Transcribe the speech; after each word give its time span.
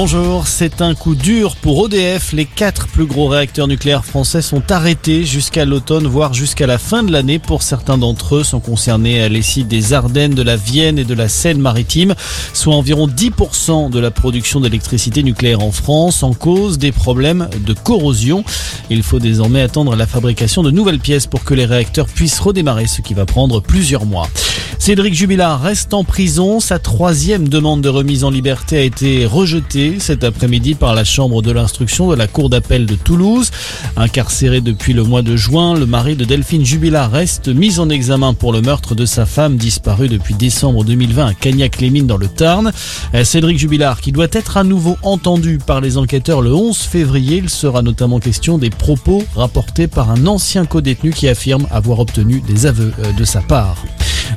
Bonjour, 0.00 0.46
c'est 0.46 0.80
un 0.80 0.94
coup 0.94 1.16
dur 1.16 1.56
pour 1.56 1.86
EDF. 1.86 2.32
Les 2.32 2.44
quatre 2.44 2.86
plus 2.86 3.04
gros 3.04 3.26
réacteurs 3.26 3.66
nucléaires 3.66 4.04
français 4.04 4.42
sont 4.42 4.70
arrêtés 4.70 5.24
jusqu'à 5.24 5.64
l'automne, 5.64 6.06
voire 6.06 6.34
jusqu'à 6.34 6.68
la 6.68 6.78
fin 6.78 7.02
de 7.02 7.10
l'année. 7.10 7.40
Pour 7.40 7.64
certains 7.64 7.98
d'entre 7.98 8.36
eux 8.36 8.44
sont 8.44 8.60
concernés 8.60 9.28
les 9.28 9.42
sites 9.42 9.66
des 9.66 9.94
Ardennes, 9.94 10.36
de 10.36 10.42
la 10.42 10.54
Vienne 10.54 11.00
et 11.00 11.04
de 11.04 11.14
la 11.14 11.28
Seine-Maritime, 11.28 12.14
soit 12.52 12.76
environ 12.76 13.08
10% 13.08 13.90
de 13.90 13.98
la 13.98 14.12
production 14.12 14.60
d'électricité 14.60 15.24
nucléaire 15.24 15.64
en 15.64 15.72
France, 15.72 16.22
en 16.22 16.32
cause 16.32 16.78
des 16.78 16.92
problèmes 16.92 17.48
de 17.66 17.72
corrosion. 17.72 18.44
Il 18.90 19.02
faut 19.02 19.18
désormais 19.18 19.62
attendre 19.62 19.96
la 19.96 20.06
fabrication 20.06 20.62
de 20.62 20.70
nouvelles 20.70 21.00
pièces 21.00 21.26
pour 21.26 21.42
que 21.42 21.54
les 21.54 21.66
réacteurs 21.66 22.06
puissent 22.06 22.38
redémarrer, 22.38 22.86
ce 22.86 23.02
qui 23.02 23.14
va 23.14 23.26
prendre 23.26 23.60
plusieurs 23.60 24.06
mois. 24.06 24.28
Cédric 24.78 25.14
Jubilard 25.14 25.60
reste 25.62 25.94
en 25.94 26.04
prison. 26.04 26.60
Sa 26.60 26.78
troisième 26.78 27.48
demande 27.48 27.80
de 27.80 27.88
remise 27.88 28.24
en 28.24 28.30
liberté 28.30 28.78
a 28.78 28.82
été 28.82 29.26
rejetée 29.26 29.96
cet 29.98 30.24
après-midi 30.24 30.74
par 30.74 30.94
la 30.94 31.04
Chambre 31.04 31.42
de 31.42 31.50
l'instruction 31.50 32.10
de 32.10 32.14
la 32.14 32.26
Cour 32.26 32.50
d'appel 32.50 32.86
de 32.86 32.94
Toulouse. 32.94 33.50
Incarcéré 33.96 34.60
depuis 34.60 34.92
le 34.92 35.02
mois 35.02 35.22
de 35.22 35.36
juin, 35.36 35.74
le 35.74 35.86
mari 35.86 36.16
de 36.16 36.24
Delphine 36.24 36.64
Jubilard 36.64 37.10
reste 37.10 37.48
mis 37.48 37.78
en 37.80 37.88
examen 37.90 38.34
pour 38.34 38.52
le 38.52 38.60
meurtre 38.60 38.94
de 38.94 39.06
sa 39.06 39.26
femme 39.26 39.56
disparue 39.56 40.08
depuis 40.08 40.34
décembre 40.34 40.84
2020 40.84 41.26
à 41.26 41.34
Cagnac-les-Mines 41.34 42.06
dans 42.06 42.16
le 42.16 42.28
Tarn. 42.28 42.72
Cédric 43.24 43.58
Jubilard 43.58 44.00
qui 44.00 44.12
doit 44.12 44.28
être 44.32 44.56
à 44.56 44.64
nouveau 44.64 44.96
entendu 45.02 45.58
par 45.58 45.80
les 45.80 45.96
enquêteurs 45.96 46.42
le 46.42 46.54
11 46.54 46.76
février. 46.76 47.38
Il 47.38 47.50
sera 47.50 47.82
notamment 47.82 48.20
question 48.20 48.58
des 48.58 48.70
propos 48.70 49.22
rapportés 49.34 49.86
par 49.86 50.10
un 50.10 50.26
ancien 50.26 50.64
codétenu 50.66 51.10
qui 51.10 51.28
affirme 51.28 51.66
avoir 51.70 52.00
obtenu 52.00 52.40
des 52.40 52.66
aveux 52.66 52.92
euh, 53.00 53.12
de 53.12 53.24
sa 53.24 53.40
part. 53.40 53.76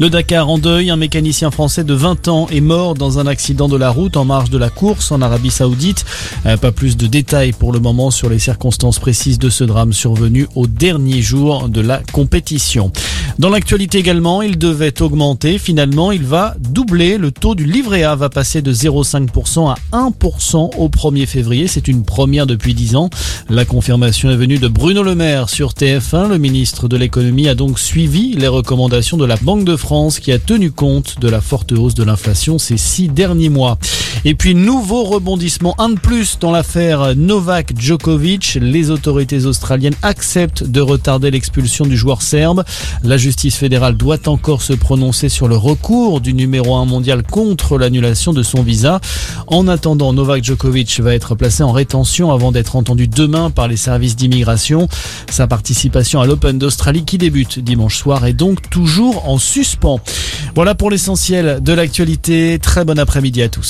Le 0.00 0.10
Dakar 0.10 0.48
en 0.48 0.58
deuil, 0.58 0.90
un 0.90 0.96
mécanicien 0.96 1.50
français 1.50 1.82
de 1.82 1.92
20 1.92 2.28
ans 2.28 2.46
est 2.52 2.60
mort 2.60 2.94
dans 2.94 3.18
un 3.18 3.26
accident 3.26 3.66
de 3.68 3.76
la 3.76 3.90
route 3.90 4.16
en 4.16 4.24
marge 4.24 4.48
de 4.48 4.56
la 4.56 4.70
course 4.70 5.10
en 5.10 5.20
Arabie 5.22 5.50
Saoudite. 5.50 6.04
Euh, 6.46 6.56
pas 6.56 6.70
plus 6.70 6.96
de 6.96 7.08
détails 7.08 7.50
pour 7.50 7.72
le 7.72 7.80
moment 7.80 8.12
sur 8.12 8.30
les 8.30 8.38
circonstances 8.38 9.00
précises 9.00 9.40
de 9.40 9.50
ce 9.50 9.64
drame 9.64 9.92
survenu 9.92 10.46
au 10.54 10.68
dernier 10.68 11.20
jour 11.20 11.68
de 11.68 11.80
la 11.80 12.00
compétition. 12.12 12.92
Dans 13.38 13.50
l'actualité 13.50 13.98
également, 13.98 14.42
il 14.42 14.58
devait 14.58 15.00
augmenter. 15.00 15.58
Finalement, 15.58 16.10
il 16.10 16.24
va 16.24 16.56
doubler. 16.58 17.18
Le 17.18 17.30
taux 17.30 17.54
du 17.54 17.64
livret 17.64 18.02
A 18.02 18.16
va 18.16 18.28
passer 18.30 18.62
de 18.62 18.72
0,5% 18.72 19.70
à 19.70 19.76
1% 19.92 20.70
au 20.76 20.88
1er 20.88 21.24
février. 21.24 21.68
C'est 21.68 21.86
une 21.86 22.04
première 22.04 22.48
depuis 22.48 22.74
10 22.74 22.96
ans. 22.96 23.10
La 23.48 23.64
confirmation 23.64 24.28
est 24.28 24.36
venue 24.36 24.58
de 24.58 24.66
Bruno 24.66 25.04
Le 25.04 25.14
Maire 25.14 25.50
sur 25.50 25.70
TF1. 25.70 26.28
Le 26.28 26.38
ministre 26.38 26.88
de 26.88 26.96
l'économie 26.96 27.46
a 27.46 27.54
donc 27.54 27.78
suivi 27.78 28.34
les 28.34 28.48
recommandations 28.48 29.16
de 29.16 29.24
la 29.24 29.36
Banque 29.36 29.64
de 29.64 29.76
France 29.76 30.18
qui 30.18 30.32
a 30.32 30.40
tenu 30.40 30.72
compte 30.72 31.20
de 31.20 31.28
la 31.28 31.40
forte 31.40 31.70
hausse 31.70 31.94
de 31.94 32.02
l'inflation 32.02 32.58
ces 32.58 32.76
six 32.76 33.06
derniers 33.06 33.50
mois. 33.50 33.78
Et 34.24 34.34
puis, 34.34 34.54
nouveau 34.54 35.04
rebondissement, 35.04 35.74
un 35.78 35.90
de 35.90 35.98
plus 35.98 36.38
dans 36.40 36.50
l'affaire 36.50 37.14
Novak 37.14 37.72
Djokovic. 37.78 38.58
Les 38.60 38.90
autorités 38.90 39.46
australiennes 39.46 39.94
acceptent 40.02 40.64
de 40.64 40.80
retarder 40.80 41.30
l'expulsion 41.30 41.86
du 41.86 41.96
joueur 41.96 42.22
serbe. 42.22 42.64
La 43.04 43.16
justice 43.16 43.56
fédérale 43.56 43.96
doit 43.96 44.28
encore 44.28 44.62
se 44.62 44.72
prononcer 44.72 45.28
sur 45.28 45.46
le 45.48 45.56
recours 45.56 46.20
du 46.20 46.34
numéro 46.34 46.74
1 46.74 46.84
mondial 46.84 47.22
contre 47.22 47.78
l'annulation 47.78 48.32
de 48.32 48.42
son 48.42 48.62
visa. 48.62 49.00
En 49.46 49.68
attendant, 49.68 50.12
Novak 50.12 50.42
Djokovic 50.42 51.00
va 51.00 51.14
être 51.14 51.34
placé 51.34 51.62
en 51.62 51.72
rétention 51.72 52.32
avant 52.32 52.52
d'être 52.52 52.76
entendu 52.76 53.08
demain 53.08 53.50
par 53.50 53.68
les 53.68 53.76
services 53.76 54.16
d'immigration. 54.16 54.88
Sa 55.30 55.46
participation 55.46 56.20
à 56.20 56.26
l'Open 56.26 56.58
d'Australie 56.58 57.04
qui 57.04 57.18
débute 57.18 57.60
dimanche 57.60 57.96
soir 57.96 58.26
est 58.26 58.32
donc 58.32 58.68
toujours 58.68 59.28
en 59.28 59.38
suspens. 59.38 60.00
Voilà 60.54 60.74
pour 60.74 60.90
l'essentiel 60.90 61.60
de 61.62 61.72
l'actualité. 61.72 62.58
Très 62.60 62.84
bon 62.84 62.98
après-midi 62.98 63.42
à 63.42 63.48
tous. 63.48 63.66